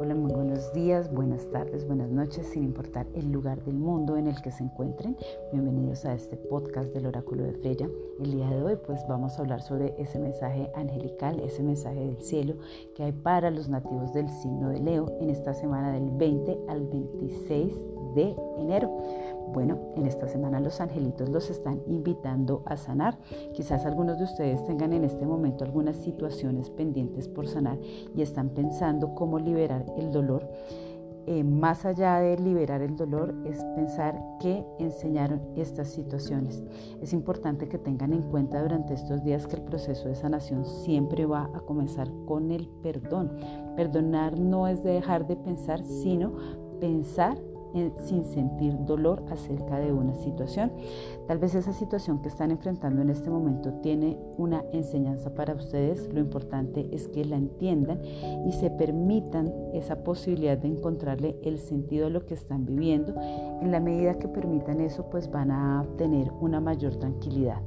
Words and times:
buenos 0.00 0.72
días, 0.72 1.12
buenas 1.12 1.46
tardes, 1.50 1.86
buenas 1.86 2.08
noches, 2.08 2.46
sin 2.46 2.64
importar 2.64 3.06
el 3.14 3.30
lugar 3.30 3.62
del 3.64 3.74
mundo 3.74 4.16
en 4.16 4.28
el 4.28 4.40
que 4.40 4.50
se 4.50 4.64
encuentren. 4.64 5.14
Bienvenidos 5.52 6.06
a 6.06 6.14
este 6.14 6.38
podcast 6.38 6.94
del 6.94 7.04
oráculo 7.04 7.44
de 7.44 7.52
Freya. 7.52 7.86
El 8.18 8.32
día 8.32 8.48
de 8.48 8.62
hoy 8.62 8.76
pues 8.86 8.98
vamos 9.06 9.36
a 9.36 9.42
hablar 9.42 9.60
sobre 9.60 9.94
ese 9.98 10.18
mensaje 10.18 10.70
angelical, 10.74 11.38
ese 11.40 11.62
mensaje 11.62 12.00
del 12.00 12.22
cielo 12.22 12.54
que 12.94 13.04
hay 13.04 13.12
para 13.12 13.50
los 13.50 13.68
nativos 13.68 14.14
del 14.14 14.30
signo 14.30 14.70
de 14.70 14.80
Leo 14.80 15.18
en 15.20 15.28
esta 15.28 15.52
semana 15.52 15.92
del 15.92 16.08
20 16.10 16.60
al 16.68 16.86
26 16.86 17.74
de 18.14 18.34
enero. 18.56 18.90
Bueno, 19.52 19.78
en 19.96 20.06
esta 20.06 20.28
semana 20.28 20.60
los 20.60 20.80
angelitos 20.80 21.28
los 21.28 21.50
están 21.50 21.80
invitando 21.86 22.62
a 22.66 22.76
sanar. 22.76 23.18
Quizás 23.52 23.84
algunos 23.84 24.18
de 24.18 24.24
ustedes 24.24 24.64
tengan 24.64 24.92
en 24.92 25.04
este 25.04 25.26
momento 25.26 25.64
algunas 25.64 25.96
situaciones 25.96 26.70
pendientes 26.70 27.28
por 27.28 27.48
sanar 27.48 27.78
y 28.14 28.22
están 28.22 28.50
pensando 28.50 29.14
cómo 29.14 29.38
liberar 29.38 29.84
el 29.98 30.12
dolor. 30.12 30.48
Eh, 31.26 31.44
más 31.44 31.84
allá 31.84 32.18
de 32.18 32.38
liberar 32.38 32.80
el 32.80 32.96
dolor 32.96 33.34
es 33.44 33.62
pensar 33.76 34.20
qué 34.40 34.64
enseñaron 34.78 35.40
estas 35.54 35.88
situaciones. 35.88 36.62
Es 37.00 37.12
importante 37.12 37.68
que 37.68 37.78
tengan 37.78 38.12
en 38.12 38.22
cuenta 38.22 38.62
durante 38.62 38.94
estos 38.94 39.22
días 39.22 39.46
que 39.46 39.56
el 39.56 39.62
proceso 39.62 40.08
de 40.08 40.14
sanación 40.14 40.64
siempre 40.64 41.26
va 41.26 41.50
a 41.54 41.60
comenzar 41.60 42.10
con 42.26 42.50
el 42.50 42.68
perdón. 42.82 43.32
Perdonar 43.76 44.38
no 44.38 44.66
es 44.66 44.82
de 44.82 44.92
dejar 44.92 45.26
de 45.26 45.36
pensar, 45.36 45.84
sino 45.84 46.32
pensar 46.80 47.38
sin 48.04 48.24
sentir 48.24 48.76
dolor 48.84 49.24
acerca 49.30 49.78
de 49.78 49.92
una 49.92 50.14
situación. 50.14 50.72
Tal 51.26 51.38
vez 51.38 51.54
esa 51.54 51.72
situación 51.72 52.20
que 52.22 52.28
están 52.28 52.50
enfrentando 52.50 53.02
en 53.02 53.10
este 53.10 53.30
momento 53.30 53.72
tiene 53.82 54.18
una 54.36 54.64
enseñanza 54.72 55.34
para 55.34 55.54
ustedes. 55.54 56.12
Lo 56.12 56.20
importante 56.20 56.88
es 56.92 57.08
que 57.08 57.24
la 57.24 57.36
entiendan 57.36 58.00
y 58.46 58.52
se 58.52 58.70
permitan 58.70 59.52
esa 59.72 60.02
posibilidad 60.02 60.58
de 60.58 60.68
encontrarle 60.68 61.36
el 61.42 61.58
sentido 61.58 62.06
a 62.06 62.10
lo 62.10 62.26
que 62.26 62.34
están 62.34 62.64
viviendo. 62.66 63.14
En 63.60 63.70
la 63.70 63.80
medida 63.80 64.18
que 64.18 64.28
permitan 64.28 64.80
eso, 64.80 65.08
pues 65.10 65.30
van 65.30 65.50
a 65.50 65.86
tener 65.96 66.30
una 66.40 66.60
mayor 66.60 66.96
tranquilidad. 66.96 67.60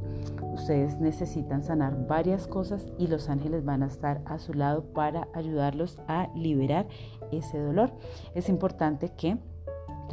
Ustedes 0.54 1.00
necesitan 1.00 1.64
sanar 1.64 2.08
varias 2.08 2.48
cosas 2.48 2.86
y 3.00 3.08
los 3.08 3.30
ángeles 3.30 3.66
van 3.66 3.82
a 3.82 3.88
estar 3.88 4.22
a 4.26 4.38
su 4.38 4.54
lado 4.54 4.84
para 4.94 5.28
ayudarlos 5.34 5.98
a 6.08 6.30
liberar 6.36 6.88
ese 7.32 7.58
dolor. 7.58 7.92
Es 8.36 8.50
importante 8.50 9.10
que 9.10 9.38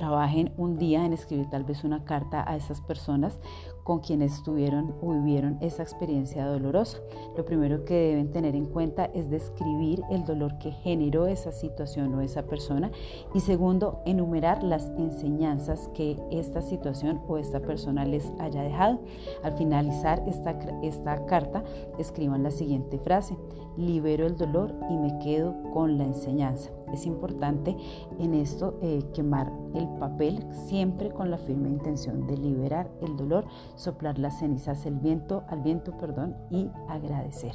trabajen 0.01 0.51
un 0.57 0.79
día 0.79 1.05
en 1.05 1.13
escribir 1.13 1.51
tal 1.51 1.63
vez 1.65 1.85
una 1.85 2.05
carta 2.07 2.43
a 2.51 2.57
esas 2.57 2.81
personas 2.81 3.39
con 3.85 4.01
quienes 4.01 4.43
tuvieron 4.43 4.95
o 5.03 5.13
vivieron 5.13 5.59
esa 5.61 5.83
experiencia 5.83 6.47
dolorosa. 6.47 6.99
Lo 7.37 7.45
primero 7.45 7.85
que 7.85 7.93
deben 7.93 8.33
tener 8.33 8.57
en 8.57 8.65
cuenta 8.65 9.05
es 9.05 9.29
describir 9.29 10.01
el 10.11 10.25
dolor 10.25 10.57
que 10.59 10.73
generó 10.73 11.27
esa 11.27 11.53
situación 11.53 12.15
o 12.15 12.23
esa 12.23 12.45
persona 12.45 12.91
y 13.35 13.41
segundo, 13.41 14.01
enumerar 14.07 14.63
las 14.63 14.91
enseñanzas 14.97 15.91
que 15.93 16.17
esta 16.31 16.63
situación 16.63 17.21
o 17.29 17.37
esta 17.37 17.61
persona 17.61 18.07
les 18.07 18.33
haya 18.39 18.63
dejado. 18.63 19.01
Al 19.43 19.53
finalizar 19.59 20.23
esta, 20.27 20.59
esta 20.83 21.27
carta, 21.27 21.63
escriban 21.99 22.43
la 22.43 22.53
siguiente 22.53 22.99
frase, 22.99 23.37
libero 23.77 24.27
el 24.27 24.39
dolor 24.39 24.75
y 24.89 24.97
me 24.97 25.19
quedo 25.19 25.55
con 25.75 25.99
la 25.99 26.05
enseñanza. 26.05 26.71
Es 26.93 27.07
importante 27.07 27.77
en 28.19 28.35
esto 28.35 28.79
eh, 28.83 29.03
quemar 29.15 29.53
el 29.75 29.89
papel 29.99 30.47
siempre 30.53 31.11
con 31.11 31.31
la 31.31 31.39
firme 31.39 31.69
intención 31.69 32.27
de 32.27 32.37
liberar 32.37 32.91
el 33.01 33.17
dolor, 33.17 33.47
soplar 33.77 34.19
las 34.19 34.39
cenizas 34.41 34.87
el 34.87 34.97
viento, 34.97 35.45
al 35.49 35.61
viento 35.61 35.97
perdón, 35.97 36.37
y 36.51 36.69
agradecer. 36.89 37.53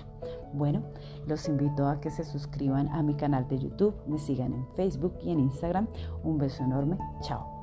Bueno, 0.53 0.83
los 1.27 1.47
invito 1.47 1.87
a 1.87 1.99
que 1.99 2.09
se 2.09 2.23
suscriban 2.23 2.87
a 2.89 3.03
mi 3.03 3.15
canal 3.15 3.47
de 3.47 3.59
YouTube, 3.59 3.95
me 4.07 4.17
sigan 4.17 4.53
en 4.53 4.67
Facebook 4.75 5.15
y 5.21 5.31
en 5.31 5.39
Instagram. 5.39 5.87
Un 6.23 6.37
beso 6.37 6.63
enorme, 6.63 6.97
chao. 7.21 7.54